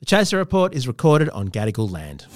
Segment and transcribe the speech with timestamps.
[0.00, 2.26] The Chaser Report is recorded on Gadigal land.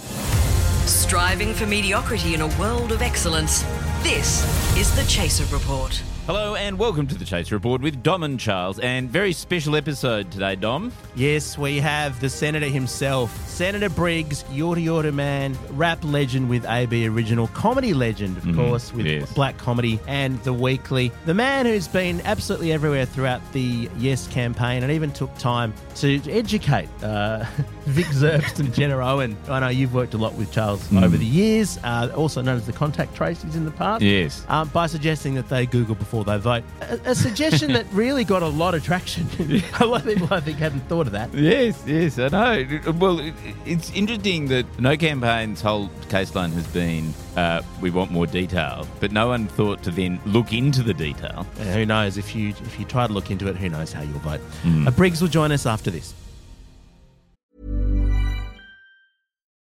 [1.12, 3.64] Striving for mediocrity in a world of excellence.
[4.02, 4.42] This
[4.78, 6.02] is the Chaser Report.
[6.24, 10.30] Hello and welcome to the Chaser Report with Dom and Charles, and very special episode
[10.30, 10.92] today, Dom.
[11.16, 17.08] Yes, we have the Senator himself, Senator Briggs, Yorta Yorta Man, rap legend with AB
[17.08, 19.32] Original, comedy legend, of course, with yes.
[19.32, 21.10] Black Comedy and The Weekly.
[21.24, 26.20] The man who's been absolutely everywhere throughout the Yes campaign and even took time to
[26.30, 27.44] educate uh,
[27.86, 29.36] Vic Zerbst and Jenna Owen.
[29.48, 32.66] I know you've worked a lot with Charles over the years, uh, also known as
[32.66, 34.02] the Contact Tracers in the past.
[34.02, 34.44] Yes.
[34.48, 36.64] Um, by suggesting that they Google before they vote.
[36.82, 39.26] A, a suggestion that really got a lot of traction.
[39.80, 41.32] a lot of people, I think, haven't thought of that.
[41.34, 42.92] Yes, yes, I know.
[42.92, 43.34] Well, it-
[43.66, 48.86] it's interesting that No Campaign's whole case line has been uh, we want more detail,
[49.00, 51.46] but no one thought to then look into the detail.
[51.58, 54.02] Uh, who knows if you if you try to look into it, who knows how
[54.02, 54.40] you'll vote.
[54.86, 56.14] Uh, Briggs will join us after this.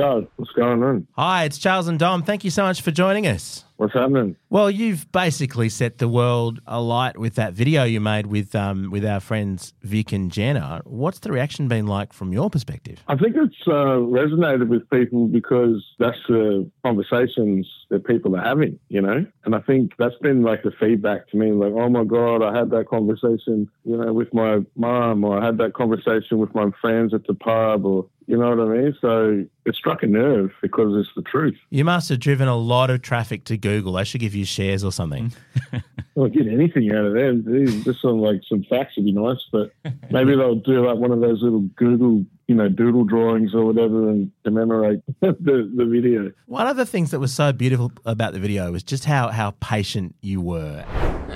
[0.00, 1.06] Yo, what's going on?
[1.12, 2.22] Hi, it's Charles and Dom.
[2.22, 3.66] Thank you so much for joining us.
[3.76, 4.36] What's happening?
[4.48, 9.04] Well, you've basically set the world alight with that video you made with um, with
[9.04, 10.80] our friends Vic and Jenna.
[10.84, 13.02] What's the reaction been like from your perspective?
[13.08, 18.78] I think it's uh, resonated with people because that's the conversations that people are having,
[18.88, 19.26] you know?
[19.44, 22.56] And I think that's been like the feedback to me, like, oh my God, I
[22.56, 26.70] had that conversation, you know, with my mom, or I had that conversation with my
[26.80, 28.96] friends at the pub, or, you know what I mean?
[29.00, 31.56] So it struck a nerve because it's the truth.
[31.70, 33.94] You must have driven a lot of traffic to Google.
[33.94, 35.32] They should give you shares or something.
[36.16, 37.44] Well, get anything out of them.
[37.46, 39.72] Geez, Just some like some facts would be nice, but
[40.10, 44.10] maybe they'll do like one of those little Google, you know, doodle drawings or whatever
[44.10, 46.30] and commemorate the, the video.
[46.46, 49.52] One of the things that was so beautiful about the video was just how how
[49.60, 50.84] patient you were.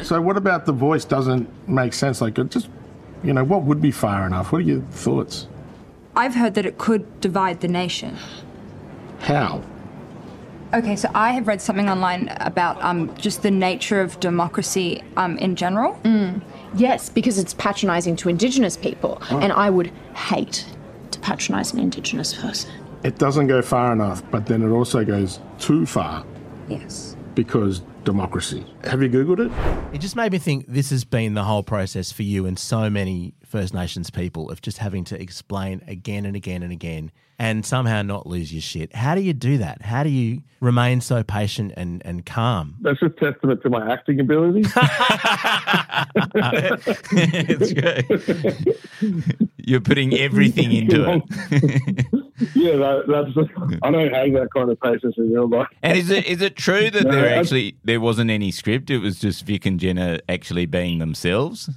[0.02, 2.20] So what about the voice doesn't make sense?
[2.20, 2.68] Like just,
[3.22, 4.52] you know, what would be far enough?
[4.52, 5.46] What are your thoughts?
[6.16, 8.16] I've heard that it could divide the nation.
[9.20, 9.62] How?
[10.72, 15.38] Okay, so I have read something online about um, just the nature of democracy um,
[15.38, 15.98] in general.
[16.74, 20.66] Yes, because it's patronising to Indigenous people, and I would hate
[21.12, 22.70] to patronise an Indigenous person.
[23.04, 26.24] It doesn't go far enough, but then it also goes too far
[26.68, 27.16] Yes.
[27.34, 28.64] because democracy.
[28.84, 29.94] Have you Googled it?
[29.94, 32.88] It just made me think this has been the whole process for you and so
[32.90, 37.64] many First Nations people of just having to explain again and again and again and
[37.66, 38.94] somehow not lose your shit.
[38.94, 39.82] How do you do that?
[39.82, 42.76] How do you remain so patient and, and calm?
[42.80, 44.62] That's a testament to my acting ability.
[47.12, 49.38] it's great.
[49.56, 52.06] You're putting everything into it.
[52.54, 53.78] yeah, that, that's.
[53.82, 55.68] I don't have that kind of patience in real life.
[55.82, 58.90] And is it is it true that No, there actually there wasn't any script?
[58.90, 61.70] It was just Vic and Jenna actually being themselves.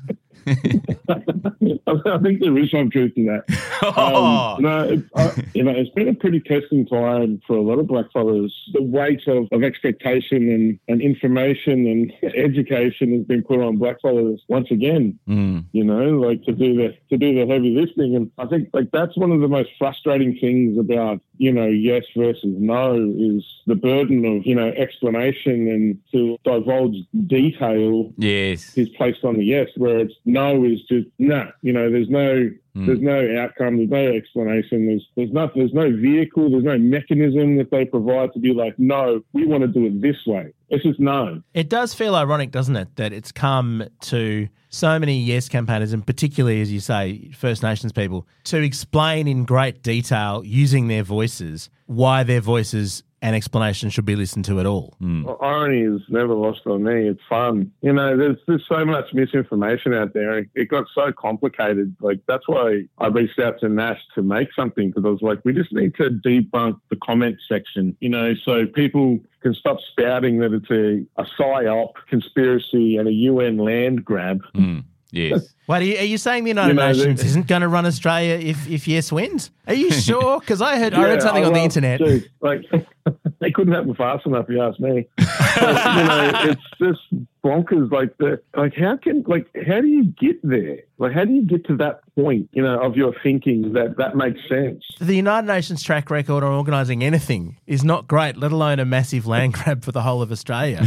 [0.47, 3.43] I think there is some truth in that.
[3.79, 4.55] Oh.
[4.55, 7.77] Um, no, it, uh, you know, it's been a pretty testing time for a lot
[7.77, 8.49] of black blackfellas.
[8.73, 13.97] The weight of, of expectation and, and information and education has been put on black
[14.01, 15.17] blackfellas once again.
[15.27, 15.65] Mm.
[15.71, 18.89] You know, like to do the to do the heavy lifting, and I think like
[18.91, 23.75] that's one of the most frustrating things about you know yes versus no is the
[23.75, 26.95] burden of you know explanation and to divulge
[27.27, 28.77] detail Yes.
[28.77, 31.49] is placed on the yes, where it's no is just no.
[31.61, 32.85] You know, there's no hmm.
[32.85, 37.57] there's no outcome, there's no explanation, there's there's nothing, there's no vehicle, there's no mechanism
[37.57, 40.53] that they provide to be like, no, we want to do it this way.
[40.69, 41.41] It's just no.
[41.53, 46.05] It does feel ironic, doesn't it, that it's come to so many Yes campaigners, and
[46.05, 51.69] particularly, as you say, First Nations people, to explain in great detail using their voices
[51.85, 54.95] why their voices and explanation should be listened to at all.
[55.41, 57.07] Irony is never lost on me.
[57.07, 57.71] It's fun.
[57.81, 60.45] You know, there's there's so much misinformation out there.
[60.53, 61.95] It got so complicated.
[61.99, 65.39] Like that's why I reached out to Nash to make something because I was like,
[65.43, 67.97] we just need to debunk the comment section.
[67.99, 73.13] You know, so people can stop spouting that it's a, a psyop conspiracy and a
[73.13, 74.41] UN land grab.
[74.55, 74.83] Mm.
[75.11, 75.53] Yes.
[75.67, 77.67] Wait, are you, are you saying the United You know, Nations the- isn't going to
[77.67, 79.51] run Australia if, if Yes wins?
[79.67, 80.39] Are you sure?
[80.39, 81.99] Because I heard I Yeah, read something on the love- internet.
[81.99, 82.61] dude, like,
[83.39, 85.07] they couldn't happen fast enough, if you ask me.
[85.59, 87.91] But, you know, it's just bonkers.
[87.91, 90.81] Like the like, how can like how do you get there?
[90.99, 92.47] Like, how do you get to that point?
[92.51, 94.83] You know, of your thinking that that makes sense.
[94.99, 99.25] The United Nations track record on organising anything is not great, let alone a massive
[99.25, 100.83] land grab for the whole of Australia.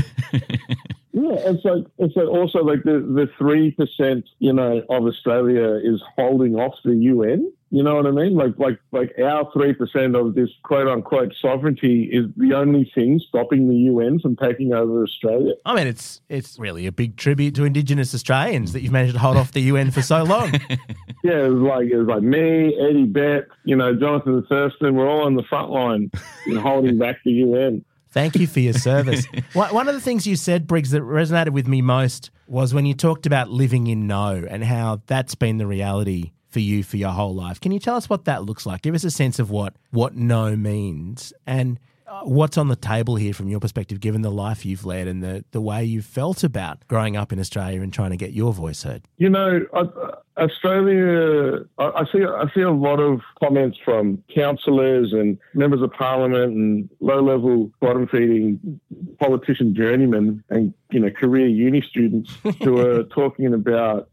[1.44, 6.02] It's like it's like also like the the three percent, you know, of Australia is
[6.16, 7.52] holding off the UN.
[7.72, 8.34] You know what I mean?
[8.34, 13.20] Like like like our three percent of this quote unquote sovereignty is the only thing
[13.28, 15.54] stopping the UN from taking over Australia.
[15.64, 19.20] I mean, it's it's really a big tribute to Indigenous Australians that you've managed to
[19.20, 20.52] hold off the UN for so long.
[21.22, 24.94] Yeah, it was like it was like me, Eddie Betts, you know, Jonathan Thurston.
[24.94, 26.10] We're all on the front line,
[26.60, 27.84] holding back the UN.
[28.12, 29.24] Thank you for your service.
[29.52, 32.94] One of the things you said, Briggs, that resonated with me most was when you
[32.94, 37.10] talked about living in no and how that's been the reality for you for your
[37.10, 37.60] whole life.
[37.60, 38.82] Can you tell us what that looks like?
[38.82, 41.78] Give us a sense of what what no means and
[42.24, 45.44] what's on the table here from your perspective, given the life you've led and the,
[45.52, 48.82] the way you've felt about growing up in Australia and trying to get your voice
[48.82, 49.02] heard.
[49.18, 49.84] You know, I,
[50.40, 51.64] Australia.
[51.78, 52.24] I, I see.
[52.24, 58.80] I see a lot of comments from councillors and members of parliament and low-level bottom-feeding
[59.18, 64.08] politician journeymen and you know career uni students who are talking about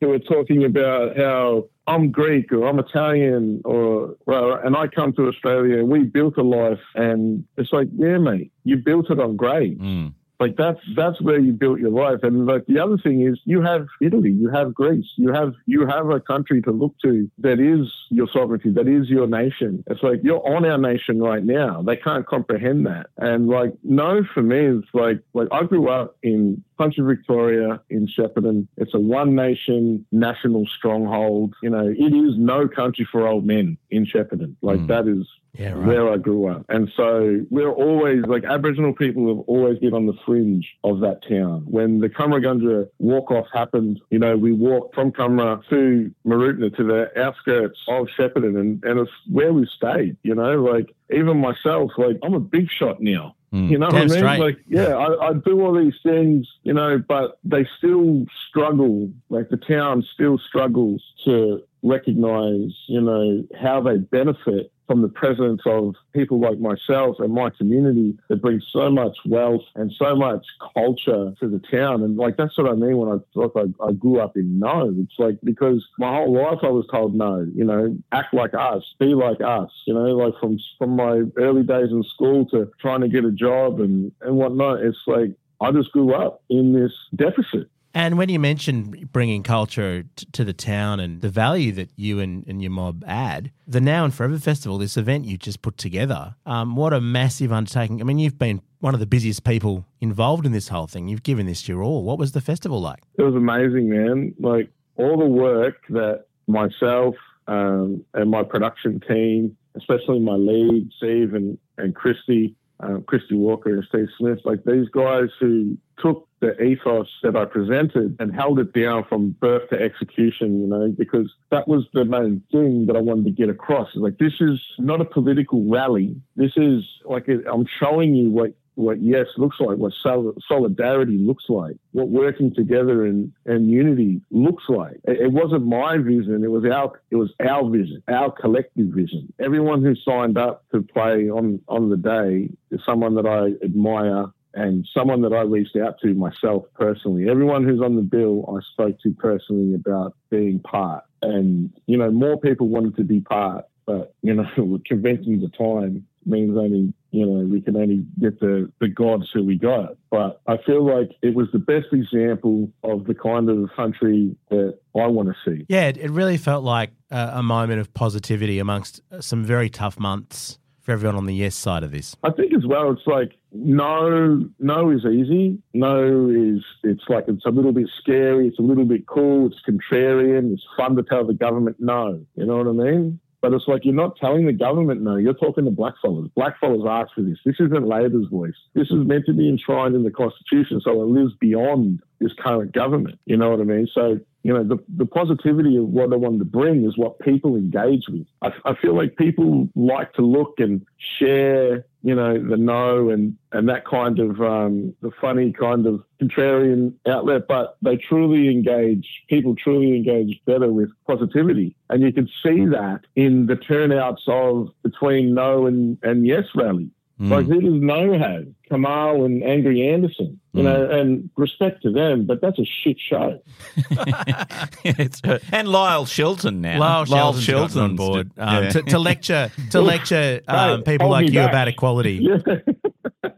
[0.00, 5.12] who are talking about how I'm Greek or I'm Italian or well, and I come
[5.14, 9.18] to Australia and we built a life and it's like yeah mate you built it
[9.18, 10.12] on grade mm.
[10.42, 12.18] Like that's that's where you built your life.
[12.24, 15.86] And like the other thing is you have Italy you have Greece you have you
[15.86, 19.84] have a country to look to that is your sovereignty that is your nation.
[19.86, 21.82] It's like you're on our nation right now.
[21.82, 23.06] They can't comprehend that.
[23.16, 28.08] And like no for me it's like like I grew up in country Victoria in
[28.08, 28.66] Shepparton.
[28.76, 31.54] It's a one nation national stronghold.
[31.62, 34.56] You know it is no country for old men in Shepparton.
[34.60, 34.86] Like hmm.
[34.88, 35.86] that is Yeah, right.
[35.86, 36.64] where I grew up.
[36.70, 41.20] And so we're always like Aboriginal people have always been on the fringe of that
[41.28, 41.64] town.
[41.66, 46.84] When the Cummeragunja walk off happened, you know, we walked from Cumra to Mooroopna to
[46.84, 51.92] the outskirts of Shepparton and, and it's where we stayed, you know, like even myself,
[51.98, 53.36] like I'm a big shot now.
[53.50, 53.68] Hmm.
[53.68, 54.08] You know what I mean?
[54.08, 54.40] straight.
[54.40, 59.10] Like, yeah, I, I do all these things, you know, but they still struggle.
[59.28, 65.62] Like the town still struggles to recognize, you know, how they benefit from the presence
[65.64, 70.44] of people like myself and my community that bring so much wealth and so much
[70.74, 72.02] culture to the town.
[72.02, 74.94] And like that's what I mean when I thought I, I grew up in no.
[74.98, 78.82] It's like because my whole life I was told no, you know, act like us,
[79.00, 83.00] be like us, you know, like from from my early days in school to trying
[83.00, 84.82] to get a job and, and whatnot.
[84.82, 85.30] It's like
[85.62, 87.70] I just grew up in this deficit.
[87.94, 92.20] And when you mentioned bringing culture t- to the town and the value that you
[92.20, 95.76] and, and your mob add, the Now and Forever Festival, this event you just put
[95.76, 98.00] together, um, what a massive undertaking.
[98.00, 101.08] I mean, you've been one of the busiest people involved in this whole thing.
[101.08, 102.02] You've given this your all.
[102.02, 103.00] What was the festival like?
[103.18, 104.34] it was amazing, man.
[104.38, 107.14] Like all the work that myself
[107.46, 113.70] um, and my production team, especially my lead, Steve and, and Christy, um, Christy Walker
[113.74, 118.58] and Steve Smith, like these guys who took the ethos that I presented and held
[118.58, 122.96] it down from birth to execution, you know, because that was the main thing that
[122.96, 123.88] I wanted to get across.
[123.94, 126.16] Like, this is not a political rally.
[126.34, 131.44] This is like, I'm showing you what what yes looks like, what sol- solidarity looks
[131.48, 134.98] like, what working together and, and unity looks like.
[135.04, 139.32] It, it wasn't my vision; it was our it was our vision, our collective vision.
[139.38, 144.32] Everyone who signed up to play on on the day is someone that I admire
[144.54, 147.28] and someone that I reached out to myself personally.
[147.28, 152.10] Everyone who's on the bill, I spoke to personally about being part, and you know
[152.10, 154.44] more people wanted to be part, but you know
[154.86, 159.44] conventions of time means only you know we can only get the the gods who
[159.44, 159.96] we got.
[160.10, 164.78] But I feel like it was the best example of the kind of country that
[164.94, 165.64] I want to see.
[165.68, 170.92] Yeah, it, really felt like a, moment of positivity amongst some very tough months for
[170.92, 172.16] everyone on the yes side of this.
[172.22, 175.58] I think as well, it's like no, no is easy.
[175.72, 178.48] No is it's like it's a little bit scary.
[178.48, 179.46] It's a little bit cool.
[179.46, 180.52] It's contrarian.
[180.52, 182.24] It's fun to tell the government no.
[182.36, 183.20] You know what I mean?
[183.42, 185.16] But it's like you're not telling the government no.
[185.16, 186.30] You're talking to blackfellas.
[186.38, 187.38] Blackfellas asked for this.
[187.44, 188.54] This isn't Labor's voice.
[188.72, 192.72] This is meant to be enshrined in the Constitution, so it lives beyond this current
[192.72, 193.18] government.
[193.26, 193.88] You know what I mean?
[193.92, 197.54] So you know, the, the positivity of what I wanted to bring is what people
[197.56, 198.26] engage with.
[198.42, 203.36] I, I feel like people like to look and share, you know, the no and,
[203.52, 209.22] and that kind of, um, the funny kind of contrarian outlet, but they truly engage,
[209.28, 211.76] people truly engage better with positivity.
[211.90, 216.90] And you can see that in the turnouts of between no and, and yes rally.
[217.18, 218.46] Like who does No have?
[218.70, 220.40] Kamahl and Angry Anderson.
[220.54, 223.40] You know, and respect to them, but that's a shit show.
[224.84, 226.78] It's, uh, and Lyle Shelton now.
[226.78, 228.70] Lyle Shelton's gotten on board um, yeah.
[228.70, 231.48] to, to lecture to lecture um, Right, people like you back.
[231.50, 232.14] about equality.
[232.20, 233.32] Yeah.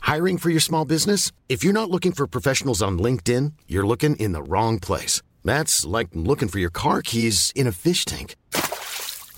[0.00, 1.30] Hiring for your small business?
[1.48, 5.22] If you're not looking for professionals on LinkedIn, you're looking in the wrong place.
[5.44, 8.36] That's like looking for your car keys in a fish tank.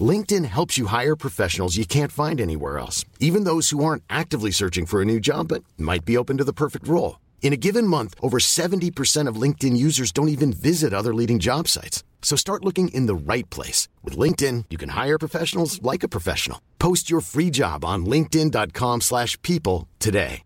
[0.01, 4.51] LinkedIn helps you hire professionals you can't find anywhere else, even those who aren't actively
[4.51, 7.21] searching for a new job but might be open to the perfect role.
[7.43, 11.69] In a given month, over 70% of LinkedIn users don't even visit other leading job
[11.69, 12.03] sites.
[12.23, 13.87] So start looking in the right place.
[14.03, 16.61] With LinkedIn, you can hire professionals like a professional.
[16.81, 20.43] Post your free job on linkedin.com/people slash people today.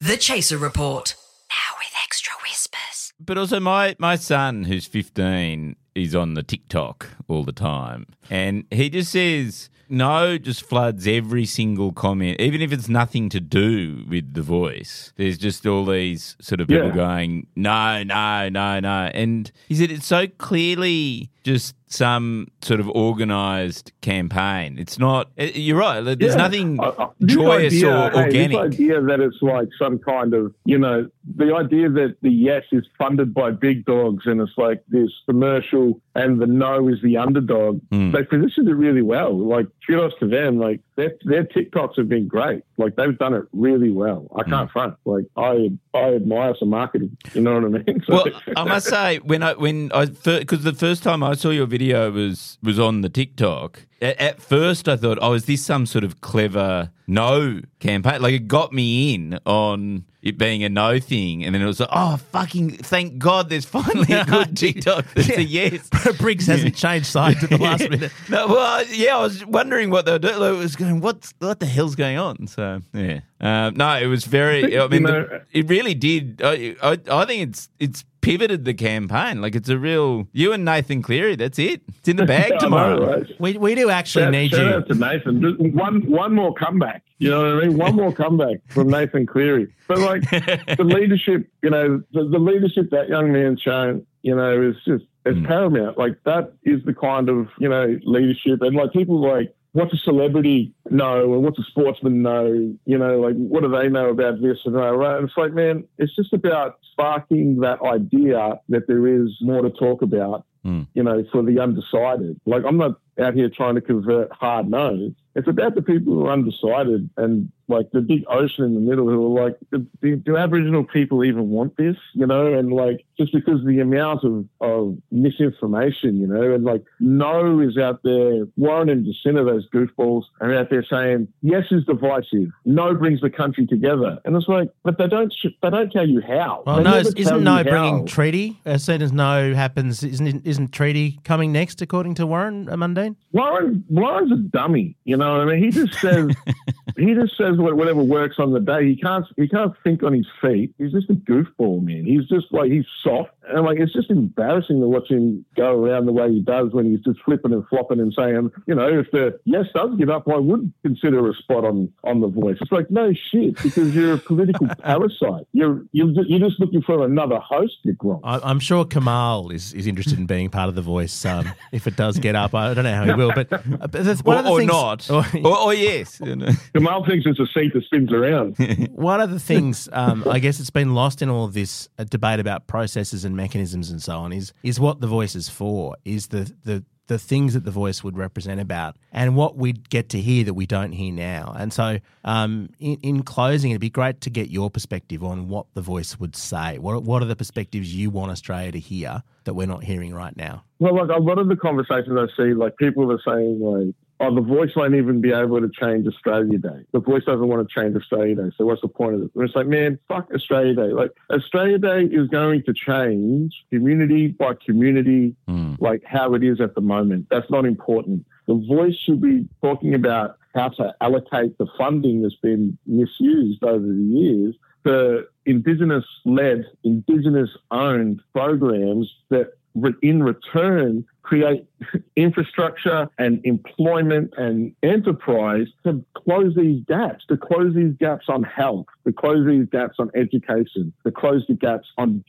[0.00, 1.14] The Chaser Report.
[1.48, 3.12] Now with extra whispers.
[3.20, 8.06] But also, my, my son, who's 15, is on the TikTok all the time.
[8.30, 13.40] And he just says, no, just floods every single comment, even if it's nothing to
[13.40, 15.12] do with the voice.
[15.16, 16.94] There's just all these sort of people Yeah.
[16.94, 19.10] going, no, no, no, no.
[19.12, 24.78] And he said it's so clearly just some sort of organized campaign.
[24.78, 26.36] It's not, eh, you're right, there's Yeah.
[26.36, 28.50] nothing Uh, uh, joyous idea, or hey, organic.
[28.70, 32.64] This idea that it's like some kind of, you know, the idea that the yes
[32.72, 37.16] is funded by big dogs and it's like this commercial and the no is the
[37.18, 37.80] underdog.
[37.90, 38.12] Hmm.
[38.12, 39.36] They positioned it really well.
[39.36, 40.58] Like, kudos to them.
[40.58, 42.62] Like, their, their TikToks have been great.
[42.76, 44.26] Like, they've done it really well.
[44.36, 44.72] I can't Hmm.
[44.72, 44.94] front.
[45.04, 47.16] Like, I I admire some marketing.
[47.34, 48.02] You know what I mean?
[48.06, 51.50] So- Well, I must say when I when I because the first time I saw
[51.50, 53.86] your video was was on the TikTok.
[54.02, 58.20] At, at first, I thought, oh, is this some sort of clever no campaign?
[58.20, 61.80] Like it got me in on it being a no thing, and then it was
[61.80, 65.88] like, oh, fucking thank God, there's finally a good TikTok that's a yes.
[66.18, 68.12] Briggs hasn't changed sides at the last minute.
[68.28, 70.38] No, well, yeah, I was wondering what they were doing.
[70.38, 72.46] Like, I was going, what's what the hell's going on?
[72.48, 74.78] So yeah, um, no, it was very.
[74.78, 76.40] I mean, You the- it really did.
[76.44, 79.42] I, I I think it's it's pivoted the campaign.
[79.42, 81.36] Like it's a real you and Nathan Cleary.
[81.36, 81.82] That's it.
[81.98, 83.16] It's in the bag I know, tomorrow.
[83.18, 83.26] right?
[83.38, 84.66] We, we do actually Shout, need shout you.
[84.72, 85.42] out to Nathan.
[85.42, 87.02] Just one one more comeback.
[87.18, 87.76] You know what I mean?
[87.78, 89.72] One more comeback from Nathan Cleary.
[89.86, 94.62] But like the leadership, you know, the, the leadership that young man's shown, you know,
[94.62, 95.46] is just it's Mm.
[95.46, 95.98] paramount.
[95.98, 99.54] Like that is the kind of you know leadership, and like people like.
[99.72, 102.76] What's a celebrity know, and what's a sportsman know?
[102.84, 104.92] You know, like what do they know about this and that?
[104.92, 105.16] Right?
[105.16, 109.70] And it's like, man, it's just about sparking that idea that there is more to
[109.70, 110.82] talk about hmm.
[110.94, 112.40] you know, for the undecided.
[112.46, 115.12] Like, I'm not out here trying to convert hard no's.
[115.34, 119.08] It's about the people who are undecided and like the big ocean in the middle
[119.08, 119.56] who are like,
[120.02, 121.96] do, do Aboriginal people even want this?
[122.12, 126.84] You know, and like just because the amount of, of misinformation, you know, and like
[127.00, 128.46] no is out there.
[128.56, 133.30] Warren and Jacinta, those goofballs, are out there saying yes is divisive, no brings the
[133.30, 136.62] country together, and it's like, but they don't sh- they don't tell you how.
[136.66, 137.62] Well, they no, isn't no how.
[137.62, 138.60] bringing treaty?
[138.64, 141.80] As soon as no happens, isn't isn't treaty coming next?
[141.80, 143.16] According to Warren uh, Mundine.
[143.32, 144.96] Warren Warren's a dummy.
[145.04, 145.62] You know what I mean?
[145.62, 146.34] He just says
[146.96, 148.88] he just says whatever works on the day.
[148.88, 150.74] He can't he can't think on his feet.
[150.78, 152.04] He's just a goofball, man.
[152.04, 156.06] He's just like he's soft and like it's just embarrassing to watch him go around
[156.06, 159.10] the way he does when he's just flipping and flopping and saying, you know, if
[159.12, 162.56] the yes does give up, I would consider a spot on on the voice.
[162.60, 165.46] It's like no shit because you're a political parasite.
[165.52, 168.20] You're you're just, you're just looking for another host, you grump.
[168.24, 171.86] I, I'm sure Kamahl is, is interested in being part of the voice um, if
[171.86, 172.54] it does get up.
[172.54, 174.58] I don't know how he will, but, uh, but the, one Or, of the or
[174.60, 176.20] things, not, or- or, or yes.
[176.24, 176.46] You know.
[176.74, 178.56] Kamahl thinks it's a seat that spins around.
[178.92, 182.04] one of the things um, I guess it's been lost in all of this uh,
[182.04, 185.96] debate about processes and mechanisms and so on is is what the voice is for.
[186.04, 190.08] Is the the the things that the voice would represent about and what we'd get
[190.08, 191.54] to hear that we don't hear now.
[191.58, 195.66] And so, um, in, in closing, it'd be great to get your perspective on what
[195.74, 196.78] the voice would say.
[196.78, 200.36] What, what are the perspectives you want Australia to hear that we're not hearing right
[200.36, 200.64] now?
[200.78, 204.34] Well, like a lot of the conversations I see, like people are saying, like, oh,
[204.34, 206.84] the voice won't even be able to change Australia Day.
[206.92, 208.50] The voice doesn't want to change Australia Day.
[208.56, 209.30] So what's the point of it?
[209.34, 210.92] And it's like, man, fuck Australia Day.
[210.92, 215.74] Like, Australia Day is going to change community by community, hmm.
[215.80, 217.26] like how it is at the moment.
[217.30, 218.24] That's not important.
[218.46, 223.86] The voice should be talking about how to allocate the funding that's been misused over
[223.86, 231.64] the years for Indigenous led, Indigenous owned programs that re- in return create
[232.16, 238.86] infrastructure and employment and enterprise to close these gaps, to close these gaps on health,
[239.06, 242.24] to close these gaps on education, to close the gaps on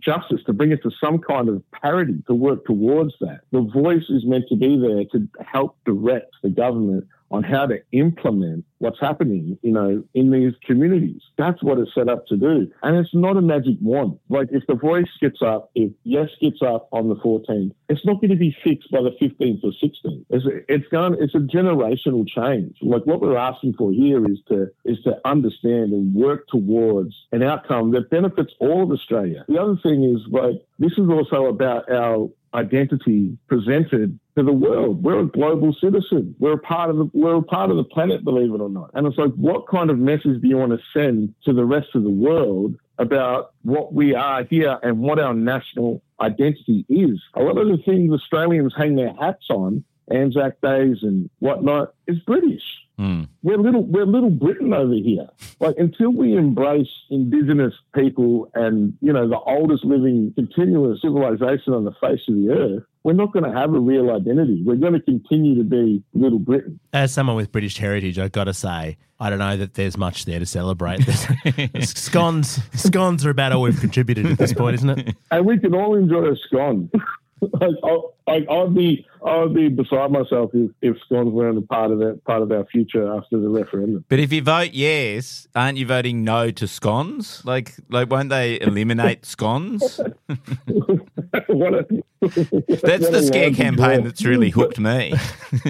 [0.00, 3.40] justice, to bring it to some kind of parity, to work towards that.
[3.52, 7.78] The voice is meant to be there to help direct the government on how to
[7.92, 11.20] implement what's happening, you know, in these communities.
[11.36, 12.70] That's what it's set up to do.
[12.82, 14.18] And it's not a magic wand.
[14.28, 18.20] Like if the voice gets up, if yes gets up on the 14th, it's not
[18.20, 20.24] going to be fixed by the 15th or 16th.
[20.30, 22.76] It's, it's going, it's a generational change.
[22.80, 27.42] Like what we're asking for here is to, is to understand and work towards an
[27.42, 29.44] outcome that benefits all of Australia.
[29.48, 35.02] The other thing is like, this is also about our identity presented to the world.
[35.02, 36.34] We're a global citizen.
[36.38, 38.90] We're a part of the we're a part of the planet, believe it or not.
[38.94, 41.88] And it's like, what kind of message do you want to send to the rest
[41.94, 47.20] of the world about what we are here and what our national identity is?
[47.34, 52.18] A lot of the things Australians hang their hats on, Anzac Days and whatnot, is
[52.20, 52.62] British.
[52.98, 53.28] Mm.
[53.42, 55.28] We're little we're little Britain over here.
[55.60, 61.84] Like until we embrace indigenous people and you know the oldest living continuous civilization on
[61.84, 64.62] the face of the earth, we're not going to have a real identity.
[64.64, 66.80] We're going to continue to be little Britain.
[66.92, 70.24] As someone with British heritage, I've got to say, I don't know that there's much
[70.24, 70.98] there to celebrate.
[71.80, 75.16] scones, scones are about all we've contributed at this point, isn't it?
[75.30, 76.90] And we can all enjoy a scone.
[77.40, 81.90] like, I'll, like I'd be I'd be beside myself if, if scones weren't a part
[81.90, 84.04] of that part of our future after the referendum.
[84.08, 87.44] But if you vote yes, aren't you voting no to scones?
[87.44, 90.00] Like like won't they eliminate scones?
[91.46, 91.86] what a,
[92.20, 95.14] That's what the scare campaign that's really hooked me.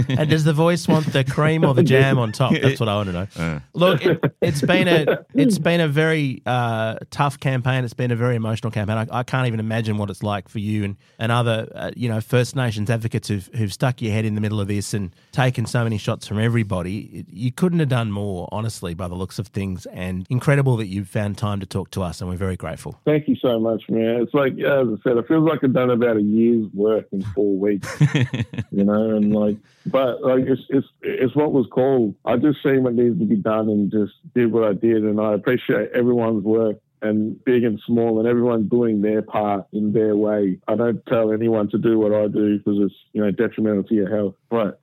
[0.09, 2.53] and does the voice want the cream or the jam on top?
[2.53, 3.61] That's what I want to know.
[3.75, 7.85] Look, it, it's been a it's been a very uh, tough campaign.
[7.85, 8.97] It's been a very emotional campaign.
[8.97, 12.09] I, I can't even imagine what it's like for you and and other uh, you
[12.09, 15.11] know First Nations advocates who've who've stuck your head in the middle of this and
[15.33, 17.25] taken so many shots from everybody.
[17.31, 19.87] You couldn't have done more, honestly, by the looks of things.
[19.87, 22.99] And incredible that you've found time to talk to us, and we're very grateful.
[23.05, 24.23] Thank you so much, man.
[24.23, 27.23] It's like, as I said, it feels like I've done about a year's work in
[27.23, 27.89] four weeks,
[28.71, 32.15] you know, and like, but like, it's, it's, it's what was called.
[32.25, 35.05] I just seen what needed to be done and just did what I did.
[35.05, 39.93] And I appreciate everyone's work and big and small and everyone doing their part in
[39.93, 40.59] their way.
[40.69, 43.95] I don't tell anyone to do what I do because it's, you know, detrimental to
[43.95, 44.83] your health, but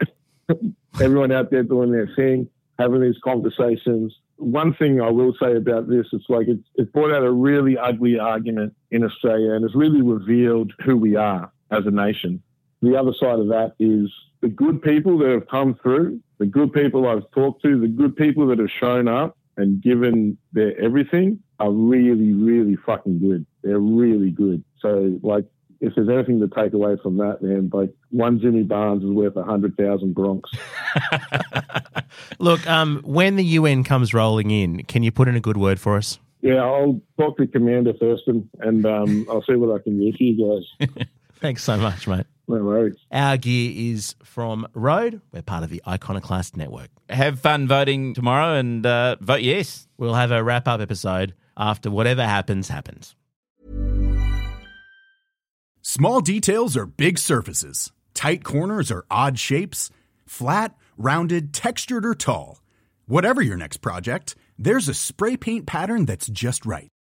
[1.02, 2.50] everyone out there doing their thing,
[2.80, 4.16] having these conversations.
[4.38, 7.78] One thing I will say about this, it's like it's, it's brought out a really
[7.78, 12.42] ugly argument in Australia and it's really revealed who we are as a nation.
[12.82, 16.74] The other side of that is the good people that have come through, the good
[16.74, 21.40] people I've talked to, the good people that have shown up and given their everything
[21.60, 23.46] are really, really fucking good.
[23.64, 24.64] They're really good.
[24.82, 25.46] So, like,
[25.82, 29.36] if there's anything to take away from that, man, like one Jimmy Barnes is worth
[29.36, 30.50] a hundred thousand Bronx.
[32.40, 35.80] Look, um, when the UN comes rolling in, can you put in a good word
[35.80, 36.20] for us?
[36.42, 40.24] Yeah, I'll talk to Commander Thurston and um, I'll see what I can do for
[40.24, 40.88] you guys.
[41.40, 42.26] Thanks so much, mate.
[42.48, 42.96] No worries.
[43.12, 45.22] Our gear is from Rode.
[45.32, 46.90] We're part of the Iconoclast Network.
[47.10, 49.88] Have fun voting tomorrow and uh, vote yes.
[49.98, 53.16] We'll have a wrap up episode after whatever happens, happens.
[55.82, 57.92] Small details are big surfaces.
[58.14, 59.90] Tight corners are odd shapes.
[60.26, 62.62] Flat, rounded, textured, or tall.
[63.08, 66.90] Whatever your next project, there's a spray paint pattern that's just right.